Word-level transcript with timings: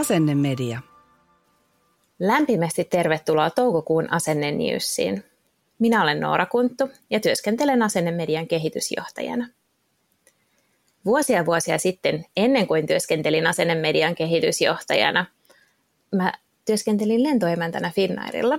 Asennemedia. 0.00 0.80
Lämpimästi 2.18 2.84
tervetuloa 2.84 3.50
toukokuun 3.50 4.12
Asenne-newsiin. 4.12 5.24
Minä 5.78 6.02
olen 6.02 6.20
Noora 6.20 6.46
Kunttu 6.46 6.90
ja 7.10 7.20
työskentelen 7.20 7.82
Asennemedian 7.82 8.46
kehitysjohtajana. 8.48 9.48
Vuosia 11.04 11.46
vuosia 11.46 11.78
sitten, 11.78 12.26
ennen 12.36 12.66
kuin 12.66 12.86
työskentelin 12.86 13.46
Asennemedian 13.46 14.14
kehitysjohtajana, 14.14 15.26
mä 16.14 16.32
työskentelin 16.64 17.22
lentoemäntänä 17.22 17.92
Finnairilla 17.94 18.58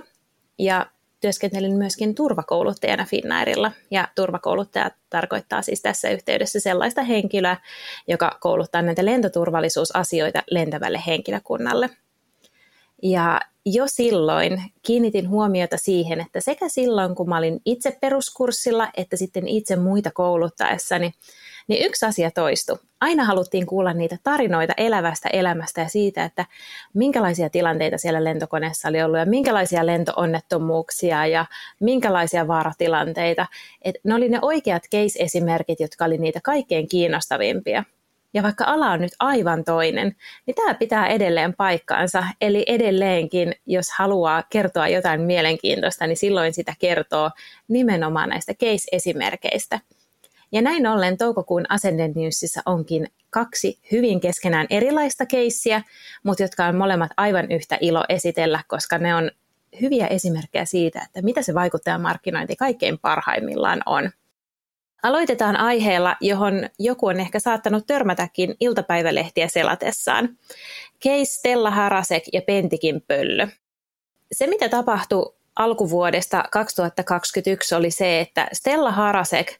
ja 0.58 0.86
työskentelin 1.22 1.76
myöskin 1.76 2.14
turvakouluttajana 2.14 3.04
Finnairilla. 3.04 3.72
Ja 3.90 4.08
turvakouluttaja 4.14 4.90
tarkoittaa 5.10 5.62
siis 5.62 5.82
tässä 5.82 6.10
yhteydessä 6.10 6.60
sellaista 6.60 7.02
henkilöä, 7.02 7.56
joka 8.08 8.38
kouluttaa 8.40 8.82
näitä 8.82 9.04
lentoturvallisuusasioita 9.04 10.42
lentävälle 10.50 11.02
henkilökunnalle. 11.06 11.90
Ja 13.02 13.40
jo 13.66 13.84
silloin 13.86 14.62
kiinnitin 14.82 15.28
huomiota 15.28 15.76
siihen, 15.76 16.20
että 16.20 16.40
sekä 16.40 16.68
silloin 16.68 17.14
kun 17.14 17.28
mä 17.28 17.38
olin 17.38 17.60
itse 17.64 17.98
peruskurssilla, 18.00 18.88
että 18.96 19.16
sitten 19.16 19.48
itse 19.48 19.76
muita 19.76 20.10
kouluttaessani, 20.10 21.14
niin 21.68 21.86
yksi 21.86 22.06
asia 22.06 22.30
toistui. 22.30 22.78
Aina 23.00 23.24
haluttiin 23.24 23.66
kuulla 23.66 23.92
niitä 23.92 24.16
tarinoita 24.22 24.72
elävästä 24.76 25.28
elämästä 25.32 25.80
ja 25.80 25.88
siitä, 25.88 26.24
että 26.24 26.46
minkälaisia 26.94 27.50
tilanteita 27.50 27.98
siellä 27.98 28.24
lentokoneessa 28.24 28.88
oli 28.88 29.02
ollut 29.02 29.18
ja 29.18 29.26
minkälaisia 29.26 29.86
lentoonnettomuuksia 29.86 31.26
ja 31.26 31.46
minkälaisia 31.80 32.48
vaaratilanteita. 32.48 33.46
Et 33.82 33.94
ne 34.04 34.14
oli 34.14 34.28
ne 34.28 34.38
oikeat 34.42 34.82
case-esimerkit, 34.82 35.80
jotka 35.80 36.04
oli 36.04 36.18
niitä 36.18 36.40
kaikkein 36.44 36.88
kiinnostavimpia. 36.88 37.84
Ja 38.34 38.42
vaikka 38.42 38.64
ala 38.64 38.90
on 38.90 39.00
nyt 39.00 39.12
aivan 39.18 39.64
toinen, 39.64 40.16
niin 40.46 40.54
tämä 40.54 40.74
pitää 40.74 41.06
edelleen 41.06 41.54
paikkaansa. 41.54 42.24
Eli 42.40 42.64
edelleenkin, 42.66 43.54
jos 43.66 43.90
haluaa 43.98 44.42
kertoa 44.50 44.88
jotain 44.88 45.20
mielenkiintoista, 45.20 46.06
niin 46.06 46.16
silloin 46.16 46.54
sitä 46.54 46.74
kertoo 46.78 47.30
nimenomaan 47.68 48.28
näistä 48.28 48.54
case-esimerkeistä. 48.54 49.80
Ja 50.52 50.62
näin 50.62 50.86
ollen 50.86 51.18
toukokuun 51.18 51.64
Ascendent 51.68 52.16
onkin 52.66 53.08
kaksi 53.30 53.80
hyvin 53.92 54.20
keskenään 54.20 54.66
erilaista 54.70 55.26
keissiä, 55.26 55.82
mutta 56.22 56.42
jotka 56.42 56.64
on 56.64 56.76
molemmat 56.76 57.10
aivan 57.16 57.52
yhtä 57.52 57.78
ilo 57.80 58.04
esitellä, 58.08 58.62
koska 58.68 58.98
ne 58.98 59.14
on 59.14 59.30
hyviä 59.80 60.06
esimerkkejä 60.06 60.64
siitä, 60.64 61.02
että 61.04 61.22
mitä 61.22 61.42
se 61.42 61.54
vaikuttajamarkkinointi 61.54 62.56
kaikkein 62.56 62.98
parhaimmillaan 62.98 63.82
on. 63.86 64.10
Aloitetaan 65.02 65.56
aiheella, 65.56 66.16
johon 66.20 66.68
joku 66.78 67.06
on 67.06 67.20
ehkä 67.20 67.38
saattanut 67.38 67.86
törmätäkin 67.86 68.54
iltapäivälehtiä 68.60 69.48
selatessaan. 69.48 70.28
Case 71.04 71.24
Stella 71.24 71.70
Harasek 71.70 72.22
ja 72.32 72.42
Pentikin 72.42 73.02
pöllö. 73.08 73.46
Se, 74.32 74.46
mitä 74.46 74.68
tapahtui 74.68 75.34
alkuvuodesta 75.56 76.44
2021 76.52 77.74
oli 77.74 77.90
se, 77.90 78.20
että 78.20 78.48
Stella 78.52 78.90
Harasek 78.90 79.52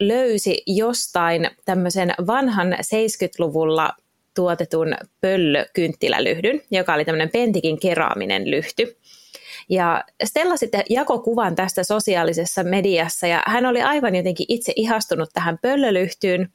löysi 0.00 0.62
jostain 0.66 1.50
tämmöisen 1.64 2.14
vanhan 2.26 2.72
70-luvulla 2.72 3.90
tuotetun 4.34 4.94
pöllökynttilälyhdyn, 5.20 6.60
joka 6.70 6.94
oli 6.94 7.04
tämmöinen 7.04 7.30
Pentikin 7.30 7.80
keraaminen 7.80 8.50
lyhty. 8.50 8.96
Ja 9.68 10.04
Stella 10.24 10.56
sitten 10.56 10.82
jakoi 10.90 11.18
kuvan 11.18 11.54
tästä 11.54 11.84
sosiaalisessa 11.84 12.64
mediassa 12.64 13.26
ja 13.26 13.42
hän 13.46 13.66
oli 13.66 13.82
aivan 13.82 14.14
jotenkin 14.14 14.46
itse 14.48 14.72
ihastunut 14.76 15.30
tähän 15.32 15.58
pöllölyhtyyn. 15.62 16.48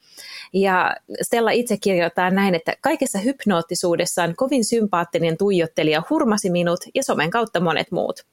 Ja 0.54 0.96
Stella 1.22 1.52
itse 1.52 1.78
kirjoittaa 1.78 2.30
näin, 2.30 2.56
että 2.56 2.74
kaikessa 2.82 3.20
hypnoottisuudessaan 3.20 4.36
kovin 4.36 4.66
sympaattinen 4.66 5.38
tuijottelija 5.38 6.04
hurmasi 6.10 6.50
minut 6.50 6.80
ja 6.96 7.04
somen 7.04 7.30
kautta 7.30 7.60
monet 7.60 7.92
muut. 7.92 8.26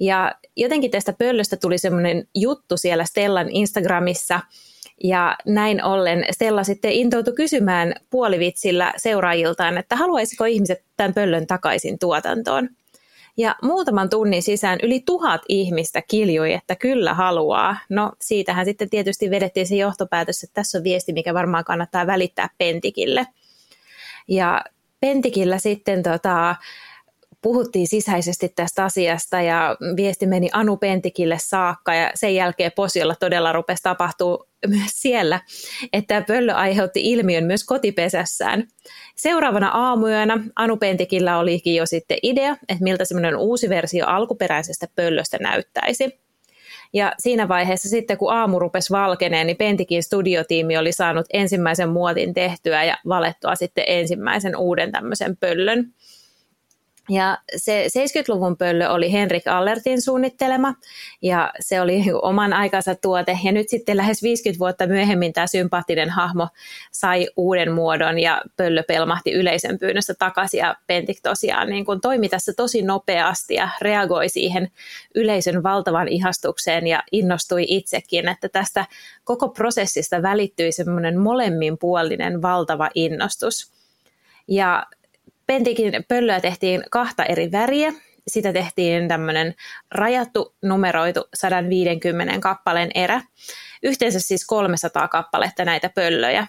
Ja 0.00 0.34
jotenkin 0.56 0.90
tästä 0.90 1.12
pöllöstä 1.12 1.56
tuli 1.56 1.78
semmoinen 1.78 2.28
juttu 2.34 2.76
siellä 2.76 3.04
Stellan 3.04 3.50
Instagramissa, 3.50 4.40
ja 5.04 5.36
näin 5.46 5.84
ollen 5.84 6.24
Stella 6.30 6.64
sitten 6.64 6.92
intoutui 6.92 7.34
kysymään 7.34 7.94
puolivitsillä 8.10 8.92
seuraajiltaan, 8.96 9.78
että 9.78 9.96
haluaisiko 9.96 10.44
ihmiset 10.44 10.84
tämän 10.96 11.14
pöllön 11.14 11.46
takaisin 11.46 11.98
tuotantoon. 11.98 12.68
Ja 13.36 13.56
muutaman 13.62 14.10
tunnin 14.10 14.42
sisään 14.42 14.78
yli 14.82 15.00
tuhat 15.06 15.42
ihmistä 15.48 16.02
kiljui, 16.02 16.52
että 16.52 16.76
kyllä 16.76 17.14
haluaa. 17.14 17.76
No 17.88 18.12
siitähän 18.20 18.64
sitten 18.64 18.90
tietysti 18.90 19.30
vedettiin 19.30 19.66
se 19.66 19.76
johtopäätös, 19.76 20.42
että 20.42 20.54
tässä 20.54 20.78
on 20.78 20.84
viesti, 20.84 21.12
mikä 21.12 21.34
varmaan 21.34 21.64
kannattaa 21.64 22.06
välittää 22.06 22.48
Pentikille. 22.58 23.26
Ja 24.28 24.64
Pentikillä 25.00 25.58
sitten 25.58 26.02
tota, 26.02 26.56
puhuttiin 27.42 27.88
sisäisesti 27.88 28.52
tästä 28.56 28.84
asiasta 28.84 29.40
ja 29.40 29.76
viesti 29.96 30.26
meni 30.26 30.48
Anu 30.52 30.76
Pentikille 30.76 31.36
saakka 31.40 31.94
ja 31.94 32.10
sen 32.14 32.34
jälkeen 32.34 32.72
Posiolla 32.76 33.14
todella 33.14 33.52
rupesi 33.52 33.82
tapahtuu 33.82 34.46
myös 34.66 34.90
siellä, 34.90 35.40
että 35.92 36.24
pöllö 36.26 36.54
aiheutti 36.54 37.10
ilmiön 37.12 37.44
myös 37.44 37.64
kotipesässään. 37.64 38.64
Seuraavana 39.16 39.68
aamuyönä 39.68 40.38
Anu 40.56 40.76
Pentikillä 40.76 41.38
olikin 41.38 41.74
jo 41.74 41.86
sitten 41.86 42.18
idea, 42.22 42.56
että 42.68 42.84
miltä 42.84 43.04
semmoinen 43.04 43.36
uusi 43.36 43.68
versio 43.68 44.06
alkuperäisestä 44.06 44.86
pöllöstä 44.94 45.38
näyttäisi. 45.40 46.20
Ja 46.92 47.12
siinä 47.18 47.48
vaiheessa 47.48 47.88
sitten, 47.88 48.18
kun 48.18 48.32
aamu 48.32 48.58
rupesi 48.58 48.90
valkeneen, 48.90 49.46
niin 49.46 49.56
Pentikin 49.56 50.02
studiotiimi 50.02 50.78
oli 50.78 50.92
saanut 50.92 51.26
ensimmäisen 51.32 51.88
muotin 51.88 52.34
tehtyä 52.34 52.84
ja 52.84 52.98
valettua 53.08 53.54
sitten 53.54 53.84
ensimmäisen 53.86 54.56
uuden 54.56 54.92
tämmöisen 54.92 55.36
pöllön. 55.36 55.94
Ja 57.08 57.38
se 57.56 57.86
70-luvun 57.86 58.56
pöllö 58.56 58.88
oli 58.88 59.12
Henrik 59.12 59.46
Allertin 59.46 60.02
suunnittelema 60.02 60.74
ja 61.22 61.52
se 61.60 61.80
oli 61.80 62.04
oman 62.22 62.52
aikansa 62.52 62.94
tuote. 62.94 63.38
Ja 63.44 63.52
nyt 63.52 63.68
sitten 63.68 63.96
lähes 63.96 64.22
50 64.22 64.58
vuotta 64.58 64.86
myöhemmin 64.86 65.32
tämä 65.32 65.46
sympaattinen 65.46 66.10
hahmo 66.10 66.48
sai 66.92 67.28
uuden 67.36 67.72
muodon 67.72 68.18
ja 68.18 68.42
pöllö 68.56 68.82
pelmahti 68.82 69.32
yleisön 69.32 69.78
pyynnössä 69.78 70.14
takaisin. 70.14 70.58
Ja 70.58 70.76
Pentik 70.86 71.20
tosiaan 71.22 71.68
niin 71.68 71.84
kun 71.84 72.00
toimi 72.00 72.28
tässä 72.28 72.52
tosi 72.56 72.82
nopeasti 72.82 73.54
ja 73.54 73.68
reagoi 73.80 74.28
siihen 74.28 74.70
yleisön 75.14 75.62
valtavan 75.62 76.08
ihastukseen 76.08 76.86
ja 76.86 77.02
innostui 77.12 77.64
itsekin, 77.68 78.28
että 78.28 78.48
tästä 78.48 78.86
koko 79.24 79.48
prosessista 79.48 80.22
välittyi 80.22 80.72
semmoinen 80.72 81.18
molemminpuolinen 81.18 82.42
valtava 82.42 82.90
innostus. 82.94 83.72
Ja 84.48 84.86
Pentikin 85.50 85.92
pöllöä 86.08 86.40
tehtiin 86.40 86.82
kahta 86.90 87.24
eri 87.24 87.52
väriä. 87.52 87.92
Sitä 88.28 88.52
tehtiin 88.52 89.08
tämmöinen 89.08 89.54
rajattu, 89.90 90.54
numeroitu 90.62 91.24
150 91.34 92.38
kappaleen 92.40 92.90
erä. 92.94 93.20
Yhteensä 93.82 94.20
siis 94.20 94.46
300 94.46 95.08
kappaletta 95.08 95.64
näitä 95.64 95.90
pöllöjä. 95.94 96.46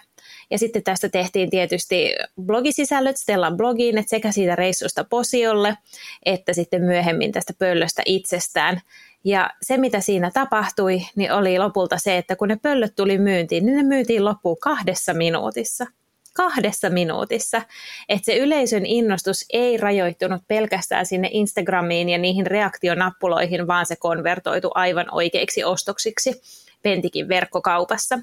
Ja 0.50 0.58
sitten 0.58 0.82
tästä 0.82 1.08
tehtiin 1.08 1.50
tietysti 1.50 2.14
blogisisällöt 2.42 3.16
Stellan 3.16 3.56
blogiin, 3.56 3.98
että 3.98 4.10
sekä 4.10 4.32
siitä 4.32 4.56
reissusta 4.56 5.04
posiolle, 5.04 5.78
että 6.26 6.52
sitten 6.52 6.82
myöhemmin 6.82 7.32
tästä 7.32 7.52
pöllöstä 7.58 8.02
itsestään. 8.06 8.80
Ja 9.24 9.50
se, 9.62 9.76
mitä 9.76 10.00
siinä 10.00 10.30
tapahtui, 10.30 11.02
niin 11.16 11.32
oli 11.32 11.58
lopulta 11.58 11.98
se, 11.98 12.18
että 12.18 12.36
kun 12.36 12.48
ne 12.48 12.56
pöllöt 12.62 12.94
tuli 12.96 13.18
myyntiin, 13.18 13.66
niin 13.66 13.76
ne 13.76 13.82
myytiin 13.82 14.24
loppuun 14.24 14.58
kahdessa 14.60 15.14
minuutissa– 15.14 15.86
kahdessa 16.32 16.90
minuutissa. 16.90 17.62
Että 18.08 18.24
se 18.24 18.36
yleisön 18.36 18.86
innostus 18.86 19.44
ei 19.52 19.76
rajoittunut 19.76 20.42
pelkästään 20.48 21.06
sinne 21.06 21.28
Instagramiin 21.32 22.08
ja 22.08 22.18
niihin 22.18 22.46
reaktionappuloihin, 22.46 23.66
vaan 23.66 23.86
se 23.86 23.96
konvertoitu 23.96 24.70
aivan 24.74 25.06
oikeiksi 25.10 25.64
ostoksiksi 25.64 26.42
Pentikin 26.82 27.28
verkkokaupassa. 27.28 28.18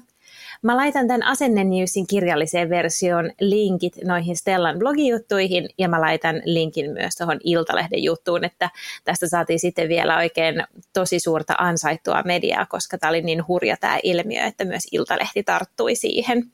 Mä 0.62 0.76
laitan 0.76 1.08
tämän 1.08 1.22
Asenne 1.22 1.64
Newsin 1.64 2.06
kirjalliseen 2.06 2.70
versioon 2.70 3.30
linkit 3.40 3.96
noihin 4.04 4.36
Stellan 4.36 4.78
blogijuttuihin 4.78 5.68
ja 5.78 5.88
mä 5.88 6.00
laitan 6.00 6.42
linkin 6.44 6.90
myös 6.90 7.14
tuohon 7.14 7.40
Iltalehden 7.44 8.02
juttuun, 8.02 8.44
että 8.44 8.70
tästä 9.04 9.28
saatiin 9.28 9.60
sitten 9.60 9.88
vielä 9.88 10.16
oikein 10.16 10.64
tosi 10.92 11.20
suurta 11.20 11.54
ansaittua 11.58 12.22
mediaa, 12.24 12.66
koska 12.66 12.98
tämä 12.98 13.08
oli 13.08 13.22
niin 13.22 13.46
hurja 13.48 13.76
tämä 13.76 13.98
ilmiö, 14.02 14.44
että 14.44 14.64
myös 14.64 14.82
Iltalehti 14.92 15.42
tarttui 15.42 15.94
siihen. 15.94 16.52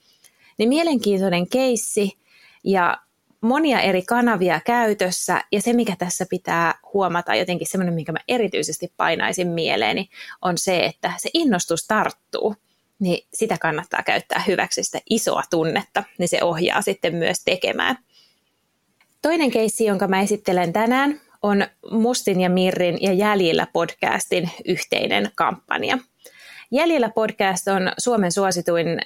Niin 0.58 0.68
mielenkiintoinen 0.68 1.48
keissi 1.48 2.18
ja 2.64 2.98
monia 3.40 3.80
eri 3.80 4.02
kanavia 4.02 4.60
käytössä 4.60 5.44
ja 5.52 5.62
se, 5.62 5.72
mikä 5.72 5.96
tässä 5.98 6.26
pitää 6.30 6.74
huomata, 6.92 7.34
jotenkin 7.34 7.66
semmoinen, 7.66 7.94
minkä 7.94 8.12
mä 8.12 8.18
erityisesti 8.28 8.92
painaisin 8.96 9.48
mieleeni, 9.48 10.08
on 10.42 10.58
se, 10.58 10.78
että 10.78 11.12
se 11.16 11.30
innostus 11.34 11.86
tarttuu 11.86 12.54
niin 12.98 13.26
sitä 13.34 13.58
kannattaa 13.58 14.02
käyttää 14.02 14.44
hyväksi 14.46 14.84
sitä 14.84 15.00
isoa 15.10 15.42
tunnetta, 15.50 16.04
niin 16.18 16.28
se 16.28 16.42
ohjaa 16.42 16.82
sitten 16.82 17.14
myös 17.14 17.44
tekemään. 17.44 17.98
Toinen 19.22 19.50
keissi, 19.50 19.84
jonka 19.84 20.08
mä 20.08 20.20
esittelen 20.20 20.72
tänään, 20.72 21.20
on 21.42 21.66
Mustin 21.90 22.40
ja 22.40 22.50
Mirrin 22.50 22.98
ja 23.00 23.12
Jäljillä 23.12 23.66
podcastin 23.72 24.50
yhteinen 24.64 25.30
kampanja. 25.34 25.98
Jäljillä 26.70 27.08
podcast 27.08 27.68
on 27.68 27.92
Suomen 27.98 28.32
suosituin 28.32 29.00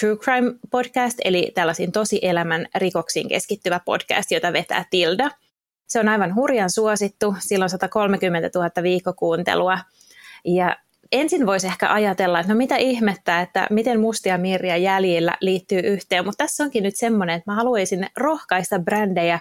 True 0.00 0.16
Crime 0.16 0.54
podcast, 0.70 1.18
eli 1.24 1.50
tällaisiin 1.54 1.92
tosielämän 1.92 2.66
rikoksiin 2.74 3.28
keskittyvä 3.28 3.80
podcast, 3.84 4.30
jota 4.30 4.52
vetää 4.52 4.84
Tilda. 4.90 5.30
Se 5.88 6.00
on 6.00 6.08
aivan 6.08 6.34
hurjan 6.34 6.70
suosittu, 6.70 7.34
sillä 7.38 7.62
on 7.62 7.70
130 7.70 8.50
000 8.54 8.70
viikkokuuntelua, 8.82 9.78
ja 10.44 10.76
ensin 11.12 11.46
voisi 11.46 11.66
ehkä 11.66 11.92
ajatella, 11.92 12.40
että 12.40 12.52
no 12.52 12.56
mitä 12.56 12.76
ihmettä, 12.76 13.40
että 13.40 13.66
miten 13.70 14.00
mustia 14.00 14.38
mirja 14.38 14.76
jäljillä 14.76 15.36
liittyy 15.40 15.78
yhteen, 15.78 16.24
mutta 16.24 16.44
tässä 16.44 16.64
onkin 16.64 16.82
nyt 16.82 16.96
semmoinen, 16.96 17.36
että 17.36 17.50
mä 17.50 17.54
haluaisin 17.54 18.06
rohkaista 18.16 18.78
brändejä 18.78 19.40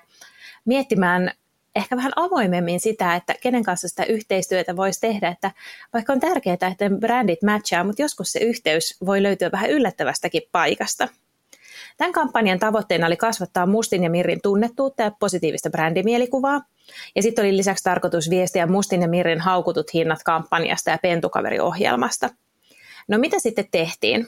miettimään 0.65 1.31
ehkä 1.75 1.97
vähän 1.97 2.12
avoimemmin 2.15 2.79
sitä, 2.79 3.15
että 3.15 3.35
kenen 3.41 3.63
kanssa 3.63 3.88
sitä 3.88 4.03
yhteistyötä 4.03 4.75
voisi 4.75 5.01
tehdä, 5.01 5.29
että 5.29 5.51
vaikka 5.94 6.13
on 6.13 6.19
tärkeää, 6.19 6.53
että 6.53 6.89
brändit 7.00 7.44
matchaa, 7.44 7.83
mutta 7.83 8.01
joskus 8.01 8.31
se 8.31 8.39
yhteys 8.39 8.97
voi 9.06 9.23
löytyä 9.23 9.51
vähän 9.51 9.69
yllättävästäkin 9.69 10.41
paikasta. 10.51 11.07
Tämän 11.97 12.13
kampanjan 12.13 12.59
tavoitteena 12.59 13.07
oli 13.07 13.18
kasvattaa 13.18 13.65
Mustin 13.65 14.03
ja 14.03 14.09
Mirrin 14.09 14.41
tunnettuutta 14.41 15.03
ja 15.03 15.12
positiivista 15.19 15.69
brändimielikuvaa. 15.69 16.62
Ja 17.15 17.21
sitten 17.21 17.45
oli 17.45 17.57
lisäksi 17.57 17.83
tarkoitus 17.83 18.29
viestiä 18.29 18.67
Mustin 18.67 19.01
ja 19.01 19.07
Mirrin 19.07 19.39
haukutut 19.39 19.94
hinnat 19.94 20.24
kampanjasta 20.24 20.89
ja 20.89 20.97
pentukaveriohjelmasta. 21.01 22.29
No 23.07 23.17
mitä 23.17 23.39
sitten 23.39 23.67
tehtiin? 23.71 24.27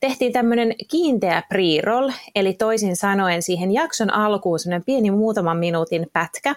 Tehtiin 0.00 0.32
tämmöinen 0.32 0.74
kiinteä 0.90 1.42
pre-roll, 1.54 2.12
eli 2.34 2.52
toisin 2.52 2.96
sanoen 2.96 3.42
siihen 3.42 3.72
jakson 3.72 4.10
alkuun 4.10 4.58
semmoinen 4.58 4.84
pieni 4.84 5.10
muutaman 5.10 5.56
minuutin 5.56 6.06
pätkä, 6.12 6.54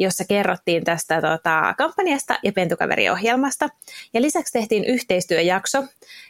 jossa 0.00 0.24
kerrottiin 0.28 0.84
tästä 0.84 1.20
tota, 1.20 1.74
kampanjasta 1.78 2.38
ja 2.42 2.52
pentukaveriohjelmasta. 2.52 3.68
Ja 4.14 4.22
lisäksi 4.22 4.52
tehtiin 4.52 4.84
yhteistyöjakso, 4.84 5.84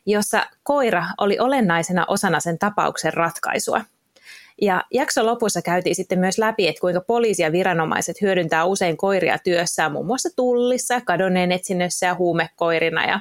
jossa 0.07 0.47
koira 0.63 1.05
oli 1.19 1.39
olennaisena 1.39 2.05
osana 2.09 2.41
sen 2.41 2.59
tapauksen 2.59 3.15
ratkaisua. 3.15 3.85
Ja 4.63 4.85
jakson 4.91 5.27
lopussa 5.27 5.63
käytiin 5.63 5.95
sitten 5.95 6.19
myös 6.19 6.39
läpi, 6.39 6.69
että 6.69 6.81
kuinka 6.81 7.01
poliisi 7.01 7.43
ja 7.43 7.53
viranomaiset 7.53 8.21
hyödyntää 8.21 8.65
usein 8.65 8.97
koiria 8.97 9.39
työssään 9.39 9.93
muun 9.93 10.07
muassa 10.07 10.29
tullissa, 10.37 11.01
kadonneen 11.01 11.53
etsinnössä 11.53 12.07
ja 12.07 12.15
huumekoirina. 12.15 13.07
Ja 13.07 13.21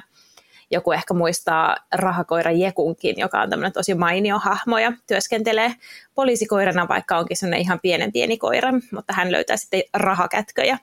joku 0.70 0.92
ehkä 0.92 1.14
muistaa 1.14 1.76
rahakoira 1.92 2.50
Jekunkin, 2.50 3.14
joka 3.18 3.40
on 3.40 3.50
tämmöinen 3.50 3.72
tosi 3.72 3.94
mainio 3.94 4.38
hahmo 4.38 4.78
ja 4.78 4.92
työskentelee 5.06 5.74
poliisikoirana, 6.14 6.88
vaikka 6.88 7.18
onkin 7.18 7.36
semmoinen 7.36 7.60
ihan 7.60 7.80
pienen 7.80 8.12
pieni 8.12 8.38
koira, 8.38 8.72
mutta 8.92 9.12
hän 9.12 9.32
löytää 9.32 9.56
sitten 9.56 9.82
rahakätköjä. 9.94 10.78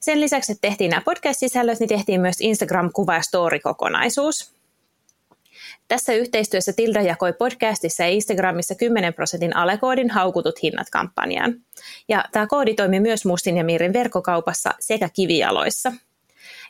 Sen 0.00 0.20
lisäksi, 0.20 0.52
että 0.52 0.68
tehtiin 0.68 0.90
nämä 0.90 1.02
podcast-sisällöt, 1.04 1.80
niin 1.80 1.88
tehtiin 1.88 2.20
myös 2.20 2.36
Instagram-kuva- 2.40 3.14
ja 3.14 3.22
story-kokonaisuus. 3.22 4.54
Tässä 5.88 6.12
yhteistyössä 6.12 6.72
Tilda 6.72 7.02
jakoi 7.02 7.32
podcastissa 7.32 8.02
ja 8.02 8.08
Instagramissa 8.08 8.74
10 8.74 9.14
prosentin 9.14 9.56
alekoodin 9.56 10.10
haukutut 10.10 10.62
hinnat 10.62 10.90
kampanjaan. 10.90 11.54
Ja 12.08 12.24
tämä 12.32 12.46
koodi 12.46 12.74
toimi 12.74 13.00
myös 13.00 13.24
Mustin 13.24 13.56
ja 13.56 13.64
Miirin 13.64 13.92
verkkokaupassa 13.92 14.70
sekä 14.80 15.08
kivijaloissa– 15.08 15.92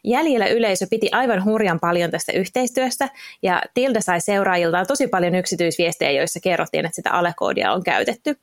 Jäljellä 0.05 0.47
yleisö 0.47 0.87
piti 0.91 1.09
aivan 1.13 1.45
hurjan 1.45 1.81
paljon 1.81 2.11
tästä 2.11 2.33
yhteistyöstä 2.33 3.09
ja 3.43 3.63
Tilda 3.75 4.01
sai 4.01 4.21
seuraajiltaan 4.21 4.87
tosi 4.87 5.07
paljon 5.07 5.35
yksityisviestejä, 5.35 6.11
joissa 6.11 6.41
kerrottiin, 6.41 6.85
että 6.85 6.97
sitä 6.97 7.11
alekoodia 7.11 7.73
on 7.73 7.83
käytetty. 7.83 8.37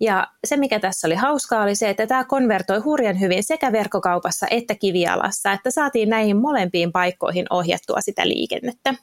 Ja 0.00 0.26
se, 0.44 0.56
mikä 0.56 0.80
tässä 0.80 1.06
oli 1.06 1.14
hauskaa, 1.14 1.62
oli 1.62 1.74
se, 1.74 1.90
että 1.90 2.06
tämä 2.06 2.24
konvertoi 2.24 2.78
hurjan 2.78 3.20
hyvin 3.20 3.44
sekä 3.44 3.72
verkkokaupassa 3.72 4.46
että 4.50 4.74
kivialassa, 4.74 5.52
että 5.52 5.70
saatiin 5.70 6.08
näihin 6.08 6.36
molempiin 6.36 6.92
paikkoihin 6.92 7.46
ohjattua 7.50 8.00
sitä 8.00 8.28
liikennettä. 8.28 8.94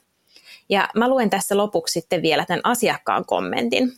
Ja 0.68 0.88
mä 0.96 1.08
luen 1.08 1.30
tässä 1.30 1.56
lopuksi 1.56 1.92
sitten 1.92 2.22
vielä 2.22 2.44
tämän 2.44 2.60
asiakkaan 2.64 3.24
kommentin. 3.24 3.92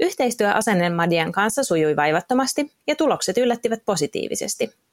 Yhteistyö 0.00 0.52
Asennelmadian 0.52 1.32
kanssa 1.32 1.64
sujui 1.64 1.96
vaivattomasti 1.96 2.72
ja 2.86 2.96
tulokset 2.96 3.38
yllättivät 3.38 3.82
positiivisesti. 3.84 4.83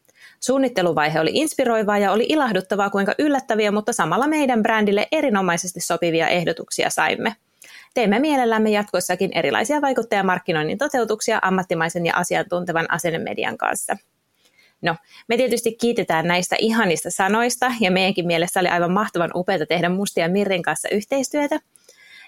Suunnitteluvaihe 0.44 1.20
oli 1.20 1.32
inspiroivaa 1.34 1.98
ja 1.98 2.12
oli 2.12 2.26
ilahduttavaa, 2.30 2.90
kuinka 2.90 3.16
yllättäviä, 3.20 3.72
mutta 3.72 3.94
samalla 3.94 4.28
meidän 4.28 4.64
brändille 4.64 5.08
erinomaisesti 5.12 5.80
sopivia 5.80 6.28
ehdotuksia 6.28 6.90
saimme. 6.90 7.36
Teemme 7.94 8.20
mielellämme 8.20 8.70
jatkossakin 8.70 9.32
erilaisia 9.34 9.82
vaikuttajamarkkinoinnin 9.82 10.78
toteutuksia 10.78 11.40
ammattimaisen 11.42 12.06
ja 12.06 12.16
asiantuntevan 12.16 12.92
asennemedian 12.92 13.58
kanssa. 13.58 13.98
No, 14.82 14.96
me 15.28 15.38
tietysti 15.38 15.76
kiitetään 15.82 16.28
näistä 16.28 16.56
ihanista 16.60 17.10
sanoista 17.12 17.72
ja 17.80 17.92
meidänkin 17.92 18.28
mielessä 18.28 18.60
oli 18.60 18.68
aivan 18.68 18.92
mahtavan 18.92 19.32
upeata 19.36 19.66
tehdä 19.66 19.90
Mustia 19.90 20.30
Mirrin 20.30 20.64
kanssa 20.64 20.90
yhteistyötä. 20.92 21.60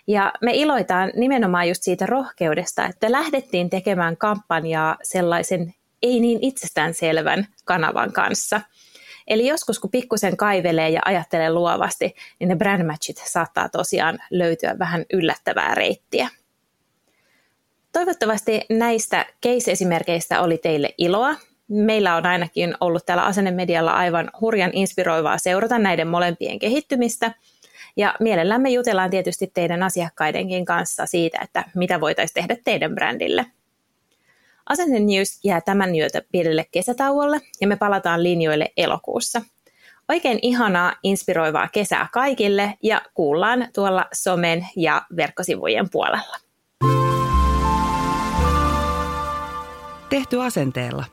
Ja 0.08 0.34
me 0.42 0.52
iloitaan 0.54 1.12
nimenomaan 1.16 1.68
just 1.68 1.84
siitä 1.84 2.06
rohkeudesta, 2.06 2.86
että 2.86 3.12
lähdettiin 3.12 3.70
tekemään 3.70 4.18
kampanjaa 4.18 4.98
sellaisen 5.04 5.74
ei 6.04 6.20
niin 6.20 6.40
itsestäänselvän 6.42 7.48
kanavan 7.66 8.12
kanssa. 8.12 8.62
Eli 9.28 9.48
joskus 9.48 9.80
kun 9.80 9.92
pikkusen 9.92 10.38
kaivelee 10.38 10.90
ja 10.90 11.02
ajattelee 11.06 11.52
luovasti, 11.52 12.16
niin 12.40 12.48
ne 12.48 12.56
brand 12.56 12.84
matchit 12.84 13.18
saattaa 13.18 13.70
tosiaan 13.70 14.20
löytyä 14.32 14.76
vähän 14.80 15.06
yllättävää 15.14 15.76
reittiä. 15.76 16.30
Toivottavasti 17.92 18.62
näistä 18.70 19.26
case-esimerkkeistä 19.46 20.42
oli 20.42 20.58
teille 20.58 20.94
iloa. 20.98 21.36
Meillä 21.68 22.16
on 22.16 22.26
ainakin 22.26 22.76
ollut 22.80 23.06
täällä 23.06 23.24
asennemedialla 23.24 23.92
aivan 23.92 24.32
hurjan 24.42 24.72
inspiroivaa 24.74 25.38
seurata 25.38 25.80
näiden 25.80 26.08
molempien 26.08 26.60
kehittymistä. 26.60 27.32
Ja 27.98 28.16
mielellämme 28.20 28.70
jutellaan 28.70 29.10
tietysti 29.10 29.52
teidän 29.54 29.84
asiakkaidenkin 29.84 30.66
kanssa 30.66 31.06
siitä, 31.06 31.40
että 31.44 31.64
mitä 31.76 32.02
voitaisiin 32.02 32.34
tehdä 32.34 32.58
teidän 32.64 32.96
brändille. 32.96 33.46
Asenne 34.70 35.00
News 35.00 35.40
jää 35.44 35.62
tämän 35.62 35.92
myötä 35.92 36.22
pienelle 36.32 36.66
kesätauolle 36.72 37.42
ja 37.62 37.68
me 37.68 37.76
palataan 37.76 38.24
linjoille 38.24 38.72
elokuussa. 38.78 39.42
Oikein 40.10 40.40
ihanaa, 40.42 40.96
inspiroivaa 41.04 41.68
kesää 41.68 42.08
kaikille 42.14 42.74
ja 42.84 43.02
kuullaan 43.14 43.68
tuolla 43.76 44.06
somen 44.14 44.68
ja 44.76 45.02
verkkosivujen 45.16 45.90
puolella. 45.92 46.36
Tehty 50.10 50.42
asenteella. 50.42 51.06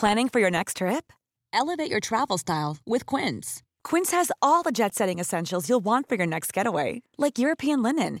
Planning 0.00 0.28
for 0.32 0.40
your 0.40 0.50
next 0.50 0.76
trip? 0.76 1.04
Elevate 1.52 1.90
your 1.90 2.00
travel 2.08 2.36
style 2.36 2.76
with 2.90 3.04
Quince. 3.06 3.62
Quince 3.90 4.16
has 4.16 4.28
all 4.42 4.62
the 4.62 4.70
jet-setting 4.70 5.20
essentials 5.20 5.68
you'll 5.68 5.84
want 5.84 6.08
for 6.08 6.16
your 6.18 6.26
next 6.26 6.52
getaway, 6.52 7.00
like 7.18 7.38
European 7.38 7.82
linen 7.82 8.20